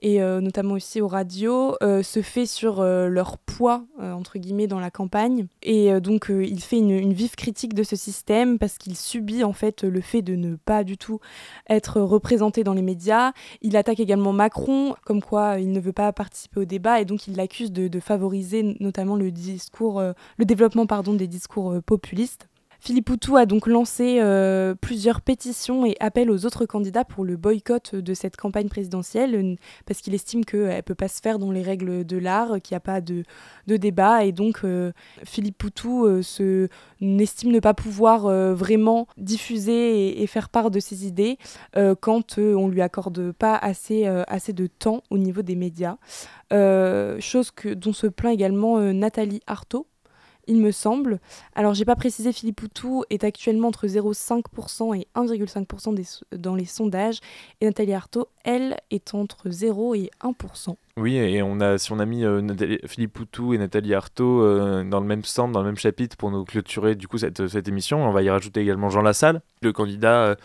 [0.01, 5.47] et notamment aussi aux radios, se fait sur leur poids, entre guillemets, dans la campagne.
[5.61, 9.53] Et donc, il fait une, une, vive critique de ce système parce qu'il subit en
[9.53, 11.19] fait le fait de ne pas du tout
[11.69, 13.31] être représenté dans les médias.
[13.61, 17.27] Il attaque également Macron, comme quoi il ne veut pas participer au débat et donc
[17.27, 19.31] il l'accuse de, favoriser notamment le
[19.99, 22.47] euh, le développement pardon, des discours euh, populistes.
[22.85, 27.37] Philippe Poutou a donc lancé euh, plusieurs pétitions et appels aux autres candidats pour le
[27.37, 31.53] boycott de cette campagne présidentielle parce qu'il estime qu'elle ne peut pas se faire dans
[31.53, 33.23] les règles de l'art, qu'il n'y a pas de,
[33.67, 34.65] débat et donc
[35.23, 36.09] Philippe Poutou
[36.99, 41.37] n'estime ne pas pouvoir vraiment diffuser et, faire part de ses idées
[42.01, 45.95] quand on ne lui accorde pas assez, assez de temps au niveau des médias.
[46.51, 49.87] chose dont se plaint également Nathalie Artaud
[50.47, 51.19] il me semble.
[51.55, 57.19] Alors, j'ai pas précisé, Philippe Poutou est actuellement entre 0,5% et 1,5% dans les sondages.
[57.61, 60.75] Et Nathalie Arthaud, elle, est entre 0 et 1%.
[60.97, 62.41] Oui, et on a, si on a mis euh,
[62.85, 66.29] Philippe Poutou et Nathalie Arthaud euh, dans le même centre, dans le même chapitre pour
[66.29, 69.73] nous clôturer du coup cette, cette émission, on va y rajouter également Jean Lassalle, le
[69.73, 70.35] candidat euh,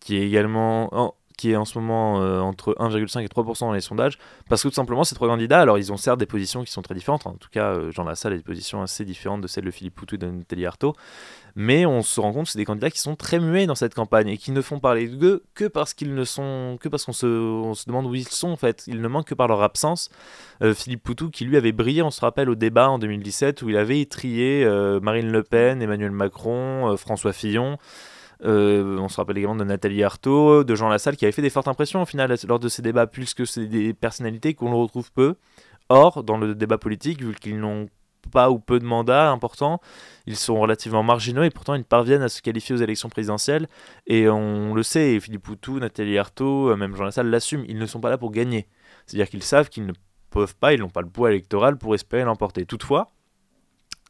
[0.00, 4.18] qui est également qui est en ce moment entre 1,5 et 3% dans les sondages,
[4.50, 6.82] parce que tout simplement ces trois candidats, alors ils ont certes des positions qui sont
[6.82, 9.70] très différentes, en tout cas Jean Lassalle a des positions assez différentes de celles de
[9.70, 10.94] Philippe Poutou et de Nathalie Arthaud,
[11.60, 13.92] mais on se rend compte que c'est des candidats qui sont très muets dans cette
[13.92, 17.12] campagne et qui ne font parler d'eux que parce qu'ils ne sont que parce qu'on
[17.12, 18.84] se, on se demande où ils sont en fait.
[18.86, 20.08] Ils ne manquent que par leur absence.
[20.62, 23.70] Euh, Philippe Poutou qui lui avait brillé, on se rappelle au débat en 2017 où
[23.70, 27.76] il avait étrié euh, Marine Le Pen, Emmanuel Macron, euh, François Fillon.
[28.44, 31.68] On se rappelle également de Nathalie Arthaud, de Jean Lassalle qui avait fait des fortes
[31.68, 35.34] impressions au final lors de ces débats puisque c'est des personnalités qu'on retrouve peu.
[35.88, 37.88] Or, dans le débat politique, vu qu'ils n'ont
[38.30, 39.80] pas ou peu de mandats importants,
[40.26, 43.68] ils sont relativement marginaux et pourtant ils parviennent à se qualifier aux élections présidentielles.
[44.06, 47.86] Et on le sait, Philippe Poutou, Nathalie Arthaud, euh, même Jean Lassalle l'assument, ils ne
[47.86, 48.68] sont pas là pour gagner.
[49.06, 49.92] C'est-à-dire qu'ils savent qu'ils ne
[50.30, 52.66] peuvent pas, ils n'ont pas le poids électoral pour espérer l'emporter.
[52.66, 53.08] Toutefois,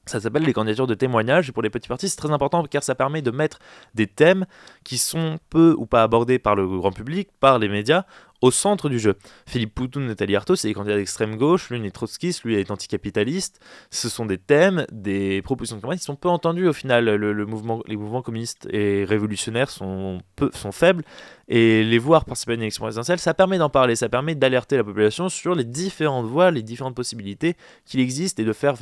[0.09, 2.83] ça s'appelle les candidatures de témoignage et pour les petits partis c'est très important car
[2.83, 3.59] ça permet de mettre
[3.94, 4.47] des thèmes
[4.85, 8.05] qui sont peu ou pas abordés par le grand public, par les médias,
[8.40, 9.14] au centre du jeu.
[9.46, 13.61] Philippe Poutou, Nathalie Arthaud, c'est des candidats d'extrême gauche, lui est trotskiste, lui est anticapitaliste.
[13.90, 17.05] Ce sont des thèmes, des propositions de qui sont peu entendues au final.
[17.05, 21.05] Le, mouvement, les mouvements communistes et révolutionnaires sont, peu, sont faibles
[21.48, 24.77] et les voir participer à une élection présidentielle, ça permet d'en parler, ça permet d'alerter
[24.77, 28.74] la population sur les différentes voies, les différentes possibilités qu'il existe et de faire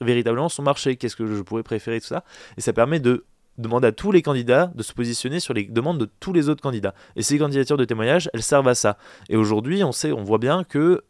[0.00, 0.96] véritablement son marché.
[0.96, 2.24] Qu'est-ce que je pourrais préférer, tout ça?
[2.56, 3.24] Et ça permet de
[3.58, 6.62] demande à tous les candidats de se positionner sur les demandes de tous les autres
[6.62, 6.94] candidats.
[7.16, 8.96] Et ces candidatures de témoignage, elles servent à ça.
[9.28, 11.02] Et aujourd'hui, on sait, on voit bien que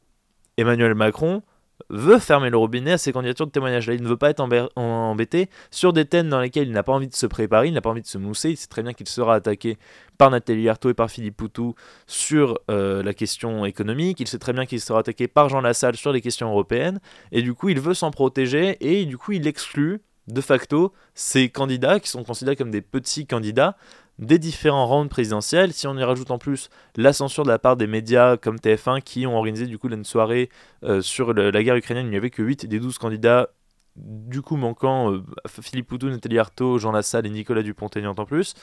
[0.56, 1.42] Emmanuel Macron
[1.88, 3.86] veut fermer le robinet à ces candidatures de témoignage.
[3.86, 4.40] Là, il ne veut pas être
[4.76, 7.80] embêté sur des thèmes dans lesquels il n'a pas envie de se préparer, il n'a
[7.80, 8.50] pas envie de se mousser.
[8.50, 9.78] Il sait très bien qu'il sera attaqué
[10.18, 11.74] par Nathalie Arthaud et par Philippe Poutou
[12.06, 14.20] sur euh, la question économique.
[14.20, 17.00] Il sait très bien qu'il sera attaqué par Jean Lassalle sur les questions européennes.
[17.32, 21.48] Et du coup, il veut s'en protéger et du coup, il exclut de facto ces
[21.48, 23.76] candidats qui sont considérés comme des petits candidats
[24.18, 25.72] des différents rounds présidentiels.
[25.72, 29.02] Si on y rajoute en plus la censure de la part des médias comme TF1
[29.02, 30.50] qui ont organisé du coup une soirée
[30.84, 33.48] euh, sur la guerre ukrainienne, il n'y avait que 8 des 12 candidats
[33.96, 35.22] du coup manquant euh,
[35.60, 38.54] Philippe Poutou, Nathalie Arthaud, Jean Lassalle et Nicolas Dupont-Aignan en plus,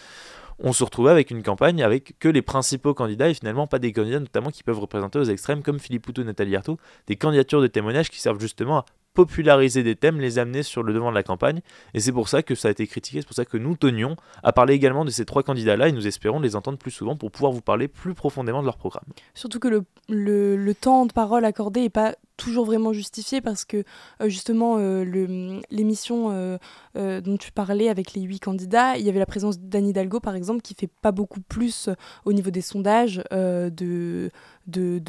[0.59, 3.93] on se retrouvait avec une campagne avec que les principaux candidats et finalement pas des
[3.93, 7.67] candidats notamment qui peuvent représenter aux extrêmes comme Philippe Poutou, Nathalie Arthaud, des candidatures de
[7.67, 11.23] témoignages qui servent justement à populariser des thèmes, les amener sur le devant de la
[11.23, 11.61] campagne.
[11.93, 14.15] Et c'est pour ça que ça a été critiqué, c'est pour ça que nous tenions
[14.43, 17.31] à parler également de ces trois candidats-là et nous espérons les entendre plus souvent pour
[17.31, 19.05] pouvoir vous parler plus profondément de leur programme.
[19.33, 23.83] Surtout que le, le, temps de parole accordé n'est pas toujours vraiment justifié parce que
[24.21, 26.57] euh, justement euh, l'émission euh,
[27.21, 30.35] dont tu parlais avec les huit candidats, il y avait la présence d'Anne Hidalgo par
[30.35, 31.89] exemple qui fait pas beaucoup plus
[32.25, 34.31] au niveau des sondages de,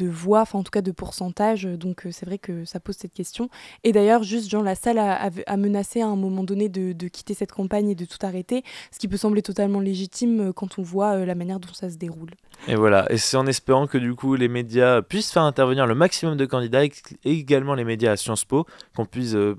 [0.09, 1.63] voix, enfin en tout cas de pourcentage.
[1.63, 3.49] Donc c'est vrai que ça pose cette question.
[3.83, 7.51] Et d'ailleurs, juste Jean Lassalle a, a, menacé à un moment donné de, quitter cette
[7.51, 11.35] campagne et de tout arrêter, ce qui peut sembler totalement légitime quand on voit la
[11.35, 12.31] manière dont ça se déroule.
[12.67, 15.95] Et voilà, et c'est en espérant que du coup les médias puissent faire intervenir le
[15.95, 16.83] maximum de candidats
[17.23, 19.55] également les médias à Sciences Po, qu'on puisse euh,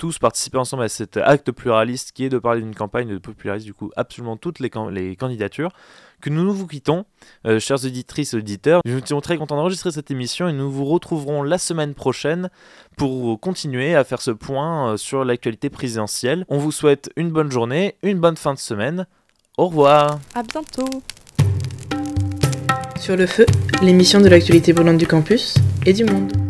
[0.00, 3.66] tous participer ensemble à cet acte pluraliste qui est de parler d'une campagne de populariser
[3.66, 5.70] du coup absolument toutes les, les candidatures.
[6.22, 7.04] Que nous nous vous quittons,
[7.46, 8.80] euh, chers auditrices et auditeurs.
[8.86, 12.48] Nous sommes très contents d'enregistrer cette émission et nous vous retrouverons la semaine prochaine
[12.96, 16.46] pour continuer à faire ce point euh, sur l'actualité présidentielle.
[16.48, 19.06] On vous souhaite une bonne journée, une bonne fin de semaine.
[19.58, 20.18] Au revoir.
[20.34, 21.02] À bientôt.
[22.98, 23.44] Sur le feu,
[23.82, 26.49] l'émission de l'actualité brûlante du campus et du monde.